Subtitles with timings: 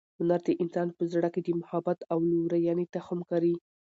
[0.19, 3.55] هنر د انسان په زړه کې د محبت او لورینې تخم کري.